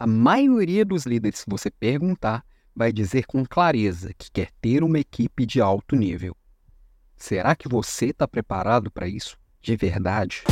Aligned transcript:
A 0.00 0.06
maioria 0.06 0.82
dos 0.82 1.04
líderes, 1.04 1.40
se 1.40 1.44
você 1.46 1.70
perguntar, 1.70 2.42
vai 2.74 2.90
dizer 2.90 3.26
com 3.26 3.44
clareza 3.44 4.14
que 4.16 4.30
quer 4.30 4.48
ter 4.58 4.82
uma 4.82 4.98
equipe 4.98 5.44
de 5.44 5.60
alto 5.60 5.94
nível. 5.94 6.34
Será 7.18 7.54
que 7.54 7.68
você 7.68 8.06
está 8.06 8.26
preparado 8.26 8.90
para 8.90 9.06
isso 9.06 9.36
de 9.60 9.76
verdade? 9.76 10.42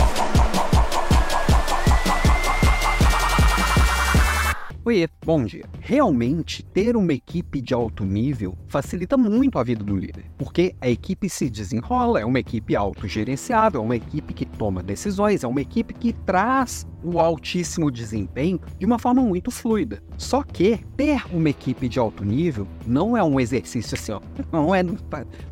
Oiê, 4.89 5.07
bom 5.23 5.45
dia. 5.45 5.67
Realmente, 5.81 6.63
ter 6.63 6.97
uma 6.97 7.13
equipe 7.13 7.61
de 7.61 7.75
alto 7.75 8.07
nível 8.07 8.57
facilita 8.69 9.19
muito 9.19 9.59
a 9.59 9.63
vida 9.63 9.85
do 9.85 9.95
líder, 9.95 10.25
porque 10.39 10.75
a 10.81 10.89
equipe 10.89 11.29
se 11.29 11.51
desenrola, 11.51 12.23
é 12.23 12.25
uma 12.25 12.39
equipe 12.39 12.75
autogerenciável, 12.75 13.83
é 13.83 13.85
uma 13.85 13.97
equipe 13.97 14.33
que 14.33 14.47
toma 14.47 14.83
decisões, 14.83 15.45
é 15.45 15.47
uma 15.47 15.61
equipe 15.61 15.93
que 15.93 16.15
traz 16.15 16.87
o 17.03 17.19
altíssimo 17.19 17.91
desempenho 17.91 18.61
de 18.79 18.87
uma 18.87 18.99
forma 18.99 19.23
muito 19.23 19.51
fluida. 19.51 20.03
Só 20.17 20.43
que 20.43 20.79
ter 20.97 21.23
uma 21.33 21.51
equipe 21.51 21.89
de 21.89 21.99
alto 21.99 22.25
nível 22.25 22.67
não 22.87 23.17
é 23.17 23.23
um 23.23 23.39
exercício 23.39 23.95
assim, 23.95 24.13
ó, 24.13 24.21
não 24.51 24.75
é 24.75 24.83
num, 24.83 24.97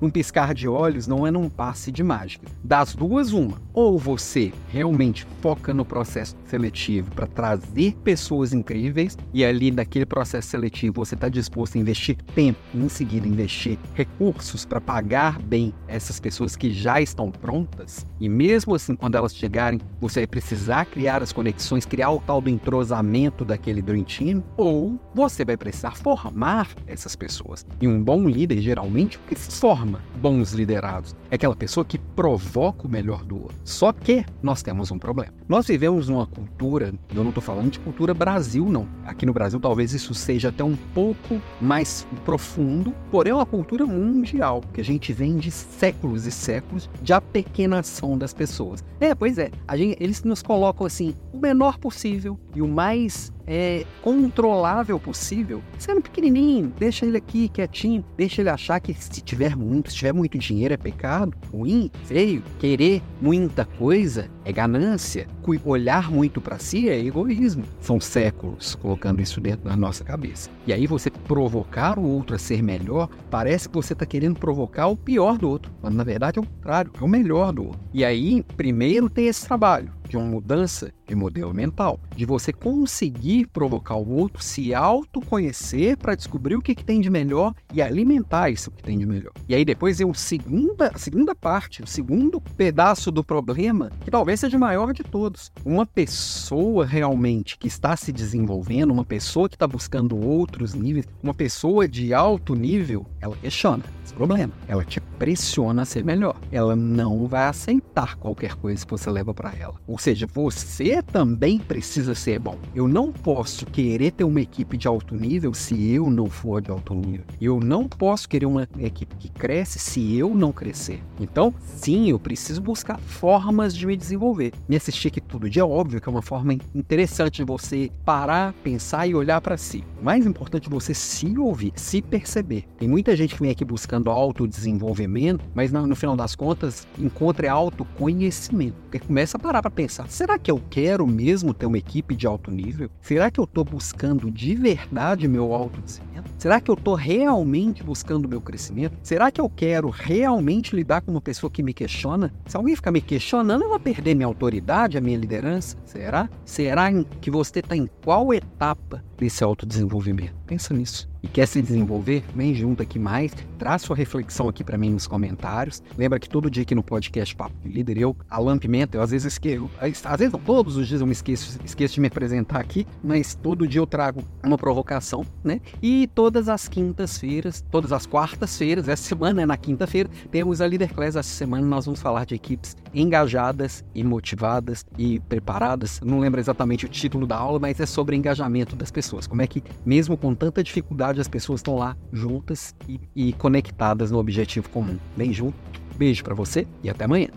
num 0.01 0.11
piscar 0.11 0.55
de 0.55 0.67
olhos, 0.67 1.07
não 1.07 1.27
é 1.27 1.31
num 1.31 1.49
passe 1.49 1.93
de 1.93 2.03
mágica. 2.03 2.47
Das 2.65 2.95
duas, 2.95 3.33
uma. 3.33 3.61
Ou 3.73 3.99
você 3.99 4.53
realmente 4.69 5.27
foca 5.41 5.73
no 5.73 5.85
processo 5.85 6.35
seletivo 6.47 7.11
para 7.13 7.27
trazer 7.27 7.95
pessoas 8.03 8.53
incríveis 8.53 9.17
e 9.33 9.45
ali 9.45 9.71
naquele 9.71 10.07
processo 10.07 10.49
seletivo 10.49 11.05
você 11.05 11.15
está 11.15 11.29
disposto 11.29 11.77
a 11.77 11.81
investir 11.81 12.17
tempo, 12.35 12.59
em 12.75 12.89
seguida 12.89 13.27
investir 13.27 13.79
recursos 13.95 14.65
para 14.65 14.81
pagar 14.81 15.41
bem 15.41 15.73
essas 15.89 16.19
pessoas 16.21 16.57
que 16.57 16.71
já 16.71 17.01
estão 17.01 17.31
prontas, 17.31 18.07
e 18.21 18.29
mesmo 18.29 18.75
assim, 18.75 18.95
quando 18.95 19.17
elas 19.17 19.35
chegarem, 19.35 19.81
você 20.01 20.21
vai 20.21 20.27
precisar 20.27 20.85
criar 20.87 21.23
as 21.23 21.33
conexões, 21.33 21.85
criar 21.85 22.11
o 22.11 22.21
tal 22.21 22.41
do 22.41 22.51
entrosamento 22.51 23.45
daquele 23.45 23.83
Dream 23.83 24.05
Team, 24.05 24.43
ou 24.57 24.99
você 25.15 25.45
vai 25.45 25.57
precisar 25.57 25.97
formar 25.97 26.69
essas 26.87 27.15
pessoas. 27.15 27.67
E 27.81 27.87
um 27.87 28.03
bom 28.03 28.29
líder, 28.29 28.61
geralmente, 28.61 29.17
o 29.19 29.21
que 29.29 29.35
forma 29.35 30.01
bons 30.21 30.53
liderados? 30.53 31.15
É 31.31 31.35
aquela 31.35 31.57
pessoa 31.57 31.85
que 31.85 31.99
provoca 31.99 32.87
o 32.87 32.91
melhor 32.91 33.25
do 33.25 33.37
outro. 33.37 33.57
Só 33.65 33.93
que 33.93 34.25
nós 34.43 34.63
temos 34.63 34.91
um 34.91 34.99
problema. 34.99 35.33
Nós 35.49 35.67
vivemos 35.67 36.09
numa 36.09 36.27
cultura, 36.27 36.93
eu 37.15 37.23
não 37.23 37.29
estou 37.29 37.43
falando 37.43 37.71
de 37.71 37.79
cultura 37.81 38.15
Brasil, 38.15 38.67
não. 38.69 38.89
Aqui 39.17 39.25
no 39.25 39.33
Brasil, 39.33 39.59
talvez 39.59 39.95
isso 39.95 40.13
seja 40.13 40.51
até 40.51 40.63
um 40.63 40.77
pouco 40.77 41.41
mais 41.59 42.07
profundo, 42.23 42.95
porém 43.11 43.31
é 43.31 43.35
uma 43.35 43.47
cultura 43.47 43.87
mundial, 43.87 44.61
que 44.75 44.81
a 44.83 44.85
gente 44.85 45.11
vem 45.11 45.39
de 45.39 45.51
séculos 45.51 46.27
e 46.27 46.31
séculos 46.31 46.91
de 47.01 47.15
apequenação 47.15 48.19
das 48.19 48.35
pessoas. 48.35 48.85
É, 49.01 49.15
pois 49.15 49.39
é, 49.39 49.51
gente, 49.75 49.97
eles 50.03 50.23
nos 50.23 50.43
colocam 50.43 50.87
assim, 50.87 51.15
o 51.33 51.39
menor 51.39 51.79
possível 51.79 52.39
e 52.55 52.61
o 52.61 52.69
mais 52.69 53.33
é, 53.47 53.85
controlável 54.03 54.99
possível, 54.99 55.63
sendo 55.79 56.03
pequenininho, 56.03 56.73
deixa 56.79 57.07
ele 57.07 57.17
aqui 57.17 57.49
quietinho, 57.49 58.05
deixa 58.17 58.43
ele 58.43 58.51
achar 58.51 58.81
que 58.81 58.93
se 58.95 59.21
tiver 59.21 59.57
muito, 59.57 59.91
se 59.91 59.97
tiver 59.97 60.13
muito 60.13 60.37
dinheiro 60.39 60.75
é 60.75 60.77
pecado, 60.77 61.37
ruim, 61.53 61.91
feio, 62.05 62.43
querer 62.59 63.03
muita 63.21 63.65
coisa 63.65 64.29
é 64.45 64.53
ganância, 64.53 65.27
olhar 65.65 66.11
muito 66.11 66.41
para 66.41 66.59
si 66.59 66.89
é 66.89 66.99
egoísmo. 66.99 67.65
São 67.81 68.01
séculos 68.01 68.75
colocando 68.75 69.21
isso 69.21 69.41
dentro 69.41 69.69
da 69.69 69.77
nossa 69.77 70.05
cabeça. 70.05 70.51
E 70.67 70.73
aí 70.73 70.87
você 70.87 71.11
provocar 71.11 71.99
o 71.99 72.05
outro 72.05 72.35
a 72.35 72.39
ser 72.39 72.63
melhor, 72.63 73.09
parece 73.31 73.69
que 73.69 73.75
você 73.75 73.93
está 73.93 74.05
querendo 74.05 74.39
provocar 74.39 74.89
o 74.89 74.97
pior 74.97 75.39
do 75.39 75.49
outro, 75.49 75.73
mas 75.83 75.95
na 75.95 76.05
verdade 76.05 76.39
é 76.39 76.43
o 76.43 76.47
contrário, 76.47 76.93
é 77.01 77.05
o 77.05 77.09
melhor 77.09 77.53
do 77.53 77.65
outro. 77.67 77.81
E 77.93 78.05
aí, 78.05 78.43
primeiro 78.57 79.09
tem 79.09 79.27
esse 79.27 79.47
trabalho 79.47 79.93
de 80.07 80.17
uma 80.17 80.27
mudança 80.27 80.93
de 81.07 81.15
modelo 81.15 81.53
mental, 81.53 82.01
de 82.15 82.25
você 82.25 82.53
conseguir 82.53 83.47
provocar 83.49 83.97
o 83.97 84.09
outro, 84.09 84.43
se 84.43 84.75
autoconhecer 84.75 85.97
para 85.97 86.15
descobrir 86.15 86.57
o 86.57 86.63
que, 86.63 86.75
que, 86.75 86.85
tem 86.85 87.01
de 87.01 87.11
melhor 87.11 87.53
e 87.73 87.83
alimentar 87.83 88.51
isso 88.51 88.71
que 88.71 88.83
tem 88.83 88.99
de 88.99 89.07
melhor. 89.07 89.33
E 89.49 89.55
aí 89.55 89.65
depois 89.65 90.01
é 90.01 90.05
segunda, 90.15 90.91
a 90.95 90.99
segunda 90.99 91.35
parte, 91.35 91.83
o 91.83 91.87
segundo 91.87 92.41
pedaço 92.41 93.11
do 93.11 93.25
problema, 93.25 93.91
que 94.01 94.11
talvez 94.11 94.41
seja 94.41 94.57
o 94.57 94.61
maior 94.61 94.93
de 94.93 95.03
todos. 95.03 95.51
Uma 95.65 95.85
pessoa 95.85 96.87
realmente 96.87 97.59
que 97.59 97.67
está 97.67 97.97
se 97.97 98.13
desenvolvendo, 98.13 98.93
uma 98.93 99.05
pessoa 99.05 99.49
que 99.49 99.57
está 99.57 99.67
buscando 99.67 100.17
outros 100.17 100.75
níveis, 100.75 101.07
uma 101.23 101.35
pessoa 101.35 101.89
de 101.89 102.15
alto 102.15 102.55
nível, 102.55 103.07
ela 103.21 103.37
questiona 103.37 103.85
problema. 104.15 104.53
Ela 104.69 104.85
te 104.85 105.01
pressiona 105.01 105.83
a 105.83 105.85
ser 105.85 106.05
melhor. 106.05 106.37
Ela 106.53 106.77
não 106.77 107.27
vai 107.27 107.49
aceitar 107.49 108.17
qualquer 108.17 108.55
coisa 108.55 108.85
que 108.85 108.91
você 108.91 109.11
leva 109.11 109.33
para 109.33 109.53
ela. 109.55 109.75
Ou 109.87 109.99
seja, 109.99 110.27
você 110.27 111.03
também 111.03 111.59
precisa 111.59 112.15
ser 112.15 112.39
bom. 112.39 112.59
Eu 112.75 112.87
não 112.87 113.13
posso 113.13 113.67
querer 113.67 114.13
ter 114.13 114.25
uma 114.25 114.41
equipe 114.41 114.77
de 114.77 114.87
alto 114.87 115.15
nível 115.15 115.55
se 115.55 115.93
eu 115.93 116.11
não 116.11 116.27
for 116.27 116.61
de 116.61 116.71
alto 116.71 116.95
nível. 116.95 117.25
Eu 117.41 117.61
não 117.61 117.89
posso 117.89 118.29
querer 118.29 118.47
uma 118.47 118.69
equipe 118.79 119.17
que 119.17 119.29
cresce 119.29 119.79
se 119.79 120.17
eu 120.17 120.35
não 120.35 120.53
crescer. 120.53 121.03
Então, 121.21 121.55
sim, 121.61 122.11
eu 122.11 122.19
preciso 122.19 122.61
buscar 122.61 122.99
formas 122.99 123.75
de 123.75 123.87
me 123.87 123.97
desenvolver. 123.97 124.53
Me 124.69 124.77
assistir 124.77 125.09
aqui 125.09 125.21
todo 125.21 125.49
dia, 125.49 125.63
é 125.63 125.65
óbvio 125.65 126.01
que 126.01 126.09
é 126.09 126.13
uma 126.13 126.23
forma 126.23 126.55
interessante 126.75 127.37
de 127.37 127.45
você 127.45 127.91
parar, 128.05 128.53
pensar 128.63 129.07
e 129.07 129.15
olhar 129.15 129.41
para 129.41 129.57
si. 129.57 129.85
O 130.01 130.05
mais 130.05 130.27
importante 130.27 130.67
é 130.69 130.71
você 130.71 130.93
se 130.95 131.39
ouvir, 131.39 131.73
se 131.75 132.03
perceber. 132.03 132.65
Tem 132.79 132.89
muita 132.89 133.17
gente 133.17 133.35
que 133.35 133.41
vem 133.41 133.51
aqui 133.51 133.65
buscando 133.65 133.96
autodesenvolvimento, 134.05 135.45
mas 135.55 135.73
no, 135.73 135.87
no 135.87 135.97
final 135.97 136.17
das 136.17 136.35
contas 136.35 136.87
encontra 136.99 137.51
autoconhecimento. 137.51 138.77
Porque 138.83 138.99
começa 138.99 139.37
a 139.37 139.41
parar 139.41 139.63
para 139.63 139.71
pensar: 139.71 140.09
será 140.09 140.39
que 140.39 140.51
eu 140.51 140.61
quero 140.71 141.07
mesmo 141.07 141.55
ter 141.55 141.67
uma 141.67 141.79
equipe 141.79 142.15
de 142.15 142.27
alto 142.27 142.51
nível? 142.51 142.91
Será 143.01 143.31
que 143.31 143.41
eu 143.41 143.45
estou 143.45 143.65
buscando 143.65 144.31
de 144.31 144.55
verdade 144.55 145.29
meu 145.29 145.53
autodesenvolvimento? 145.53 146.31
Será 146.39 146.61
que 146.61 146.71
eu 146.71 146.75
estou 146.75 146.95
realmente 146.95 147.83
buscando 147.83 148.29
meu 148.29 148.41
crescimento? 148.41 148.97
Será 149.03 149.31
que 149.31 149.41
eu 149.41 149.49
quero 149.49 149.89
realmente 149.89 150.77
lidar 150.77 151.01
com 151.01 151.11
uma 151.11 151.21
pessoa 151.21 151.51
que 151.51 151.63
me 151.63 151.73
questiona? 151.73 152.33
Se 152.47 152.57
alguém 152.57 152.77
ficar 152.77 152.91
me 152.91 153.01
questionando, 153.01 153.63
eu 153.63 153.69
vou 153.69 153.81
perder 153.81 154.15
minha 154.15 154.27
autoridade, 154.27 154.99
a 154.99 155.01
minha 155.01 155.17
liderança? 155.17 155.77
Será? 155.85 156.29
Será 156.45 156.89
que 157.21 157.31
você 157.31 157.61
está 157.61 157.77
em 157.77 157.89
qual 158.05 158.33
etapa 158.35 159.03
desse 159.17 159.43
autodesenvolvimento? 159.43 160.35
Pensa 160.47 160.75
nisso 160.75 161.09
e 161.27 161.29
quer 161.29 161.47
se 161.47 161.61
desenvolver, 161.61 162.25
vem 162.35 162.55
junto 162.55 162.83
aqui 162.83 162.99
mais, 162.99 163.33
traz 163.59 163.83
sua 163.83 163.97
reflexão 163.97 164.49
aqui 164.49 164.63
para 164.63 164.79
mim 164.79 164.91
nos 164.91 165.07
comentários. 165.07 165.83
Lembra 165.99 166.21
que 166.21 166.29
todo 166.29 166.49
dia 166.49 166.63
aqui 166.63 166.75
no 166.75 166.83
podcast 166.83 167.35
Papo 167.35 167.55
de 167.63 167.69
Líder, 167.69 167.99
eu, 167.99 168.17
Alan 168.31 168.59
Pimenta, 168.59 168.97
eu 168.97 169.03
às 169.03 169.11
vezes 169.11 169.33
esqueço, 169.33 169.69
às 169.81 170.19
vezes 170.19 170.33
não, 170.33 170.39
todos 170.41 170.77
os 170.77 170.87
dias 170.87 171.01
eu 171.01 171.07
me 171.07 171.13
esqueço, 171.13 171.59
esqueço 171.65 171.95
de 171.95 172.01
me 172.01 172.07
apresentar 172.07 172.61
aqui, 172.61 172.87
mas 173.03 173.35
todo 173.35 173.67
dia 173.67 173.81
eu 173.81 173.87
trago 173.87 174.23
uma 174.45 174.57
provocação, 174.57 175.27
né? 175.43 175.61
E 175.83 176.09
todas 176.15 176.49
as 176.49 176.69
quintas-feiras, 176.69 177.65
todas 177.71 177.93
as 177.93 178.07
quartas-feiras, 178.07 178.89
essa 178.89 179.03
semana 179.03 179.43
é 179.43 179.47
na 179.47 179.57
quinta-feira, 179.57 180.09
temos 180.31 180.61
a 180.61 180.67
Leader 180.67 180.93
Class. 180.95 181.17
Essa 181.17 181.23
semana 181.23 181.67
nós 181.67 181.87
vamos 181.87 182.01
falar 182.01 182.25
de 182.25 182.35
equipes 182.35 182.77
engajadas 182.95 183.85
e 183.95 184.05
motivadas 184.05 184.87
e 184.97 185.19
preparadas. 185.21 186.01
Não 186.05 186.21
lembro 186.21 186.41
exatamente 186.41 186.87
o 186.87 186.89
título 186.89 187.27
da 187.27 187.37
aula, 187.37 187.59
mas 187.59 187.81
é 187.81 187.87
sobre 187.87 188.17
engajamento 188.17 188.77
das 188.77 188.91
pessoas. 189.07 189.27
Como 189.27 189.41
é 189.43 189.47
que, 189.47 189.63
mesmo 189.85 190.17
com 190.17 190.35
tanta 190.35 190.63
dificuldade, 190.63 191.21
as 191.21 191.29
pessoas 191.29 191.61
estão 191.61 191.77
lá 191.77 191.97
juntas 192.13 192.75
e, 192.89 193.01
e 193.15 193.33
conectadas 193.35 194.11
no 194.11 194.19
objetivo 194.19 194.69
comum. 194.71 194.99
Bem 195.17 195.33
junto. 195.33 195.57
Beijo 195.97 196.23
para 196.23 196.35
você 196.35 196.67
e 196.83 196.91
até 196.91 197.05
amanhã. 197.05 197.29